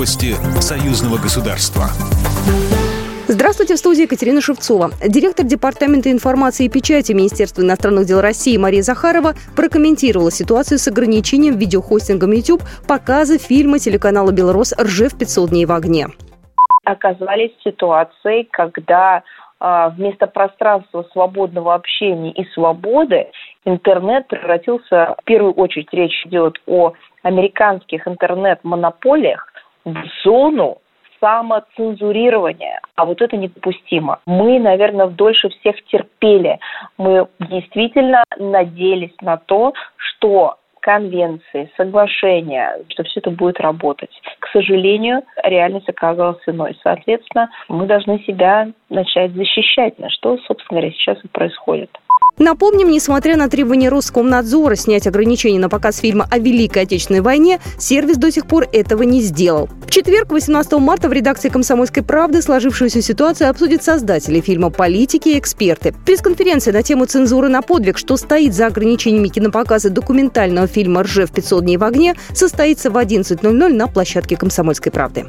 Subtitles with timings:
[0.00, 1.92] Новости союзного государства.
[3.28, 4.88] Здравствуйте, в студии Екатерина Шевцова.
[5.06, 11.58] Директор Департамента информации и печати Министерства иностранных дел России Мария Захарова прокомментировала ситуацию с ограничением
[11.58, 16.06] видеохостингом YouTube показа фильма телеканала «Белрос» «Ржев 500 дней в огне».
[16.84, 19.22] Оказались ситуации, когда
[19.58, 23.26] а, вместо пространства свободного общения и свободы
[23.66, 29.46] интернет превратился, в первую очередь речь идет о американских интернет-монополиях,
[29.84, 30.78] в зону
[31.20, 32.80] самоцензурирования.
[32.96, 34.20] А вот это недопустимо.
[34.26, 36.58] Мы, наверное, дольше всех терпели.
[36.96, 44.10] Мы действительно надеялись на то, что конвенции, соглашения, что все это будет работать.
[44.38, 46.76] К сожалению, реальность оказалась иной.
[46.82, 51.90] Соответственно, мы должны себя начать защищать, на что, собственно говоря, сейчас и происходит.
[52.40, 58.16] Напомним, несмотря на требования Роскомнадзора снять ограничения на показ фильма о Великой Отечественной войне, сервис
[58.16, 59.68] до сих пор этого не сделал.
[59.86, 65.38] В четверг, 18 марта, в редакции «Комсомольской правды» сложившуюся ситуацию обсудят создатели фильма «Политики» и
[65.38, 65.94] эксперты.
[66.06, 71.62] Пресс-конференция на тему цензуры на подвиг, что стоит за ограничениями кинопоказа документального фильма «Ржев 500
[71.62, 75.26] дней в огне», состоится в 11.00 на площадке «Комсомольской правды»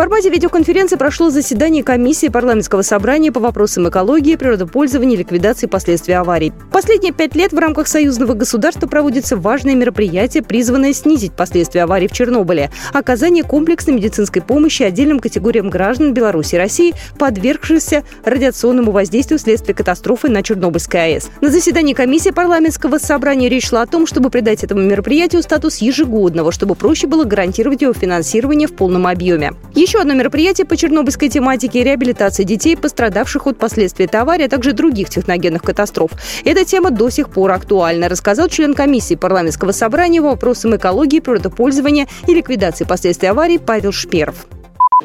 [0.00, 6.54] формате видеоконференции прошло заседание комиссии парламентского собрания по вопросам экологии, природопользования и ликвидации последствий аварий.
[6.72, 12.12] Последние пять лет в рамках союзного государства проводятся важные мероприятия, призванные снизить последствия аварий в
[12.12, 19.74] Чернобыле, оказание комплексной медицинской помощи отдельным категориям граждан Беларуси и России, подвергшихся радиационному воздействию вследствие
[19.74, 21.28] катастрофы на Чернобыльской АЭС.
[21.42, 26.52] На заседании комиссии парламентского собрания речь шла о том, чтобы придать этому мероприятию статус ежегодного,
[26.52, 29.52] чтобы проще было гарантировать его финансирование в полном объеме.
[29.98, 35.62] Одно мероприятие по чернобыльской тематике– реабилитация детей, пострадавших от последствий аварии, а также других техногенных
[35.62, 36.12] катастроф.
[36.44, 42.06] Эта тема до сих пор актуальна, рассказал член комиссии парламентского собрания по вопросам экологии, природопользования
[42.26, 44.46] и ликвидации последствий аварии Павел Шперов.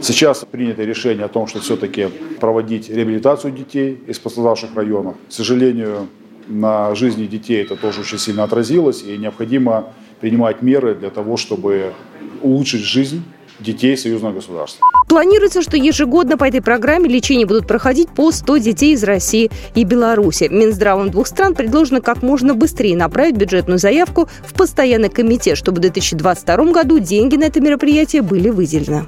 [0.02, 2.09] Сейчас принято решение о том, что все-таки
[2.40, 5.16] проводить реабилитацию детей из пострадавших районов.
[5.29, 6.09] К сожалению,
[6.47, 11.94] на жизни детей это тоже очень сильно отразилось, и необходимо принимать меры для того, чтобы
[12.41, 13.24] улучшить жизнь
[13.60, 14.86] детей союзного государства.
[15.08, 19.84] Планируется, что ежегодно по этой программе лечение будут проходить по 100 детей из России и
[19.84, 20.48] Беларуси.
[20.50, 25.82] Минздравом двух стран предложено как можно быстрее направить бюджетную заявку в постоянный комитет, чтобы в
[25.82, 29.08] 2022 году деньги на это мероприятие были выделены.